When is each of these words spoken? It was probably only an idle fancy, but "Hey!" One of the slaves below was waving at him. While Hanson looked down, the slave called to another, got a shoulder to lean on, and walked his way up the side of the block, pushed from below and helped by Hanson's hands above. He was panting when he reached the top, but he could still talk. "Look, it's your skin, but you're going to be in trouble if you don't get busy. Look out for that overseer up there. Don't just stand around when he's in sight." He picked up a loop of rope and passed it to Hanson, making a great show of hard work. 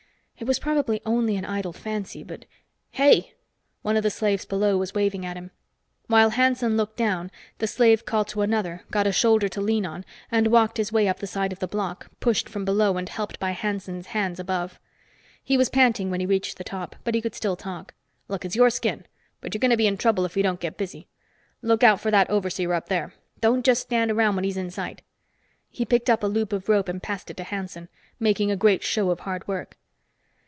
It 0.39 0.47
was 0.47 0.57
probably 0.57 0.99
only 1.05 1.35
an 1.37 1.45
idle 1.45 1.71
fancy, 1.71 2.23
but 2.23 2.45
"Hey!" 2.89 3.35
One 3.83 3.95
of 3.95 4.01
the 4.01 4.09
slaves 4.09 4.43
below 4.43 4.75
was 4.75 4.95
waving 4.95 5.23
at 5.23 5.37
him. 5.37 5.51
While 6.07 6.31
Hanson 6.31 6.75
looked 6.75 6.97
down, 6.97 7.29
the 7.59 7.67
slave 7.67 8.07
called 8.07 8.27
to 8.29 8.41
another, 8.41 8.83
got 8.89 9.05
a 9.05 9.11
shoulder 9.11 9.47
to 9.49 9.61
lean 9.61 9.85
on, 9.85 10.03
and 10.31 10.47
walked 10.47 10.77
his 10.77 10.91
way 10.91 11.07
up 11.07 11.19
the 11.19 11.27
side 11.27 11.53
of 11.53 11.59
the 11.59 11.67
block, 11.67 12.09
pushed 12.19 12.49
from 12.49 12.65
below 12.65 12.97
and 12.97 13.07
helped 13.07 13.39
by 13.39 13.51
Hanson's 13.51 14.07
hands 14.07 14.39
above. 14.39 14.79
He 15.43 15.57
was 15.57 15.69
panting 15.69 16.09
when 16.09 16.21
he 16.21 16.25
reached 16.25 16.57
the 16.57 16.63
top, 16.63 16.95
but 17.03 17.13
he 17.13 17.21
could 17.21 17.35
still 17.35 17.55
talk. 17.55 17.93
"Look, 18.27 18.43
it's 18.43 18.55
your 18.55 18.71
skin, 18.71 19.05
but 19.41 19.53
you're 19.53 19.59
going 19.59 19.69
to 19.69 19.77
be 19.77 19.85
in 19.85 19.95
trouble 19.95 20.25
if 20.25 20.35
you 20.35 20.41
don't 20.41 20.59
get 20.59 20.75
busy. 20.75 21.07
Look 21.61 21.83
out 21.83 22.01
for 22.01 22.09
that 22.09 22.31
overseer 22.31 22.73
up 22.73 22.89
there. 22.89 23.13
Don't 23.41 23.63
just 23.63 23.83
stand 23.83 24.09
around 24.09 24.33
when 24.33 24.43
he's 24.45 24.57
in 24.57 24.71
sight." 24.71 25.03
He 25.69 25.85
picked 25.85 26.09
up 26.09 26.23
a 26.23 26.27
loop 26.27 26.51
of 26.51 26.67
rope 26.67 26.89
and 26.89 27.03
passed 27.03 27.29
it 27.29 27.37
to 27.37 27.43
Hanson, 27.43 27.89
making 28.19 28.49
a 28.49 28.55
great 28.55 28.81
show 28.81 29.11
of 29.11 29.19
hard 29.19 29.47
work. 29.47 29.77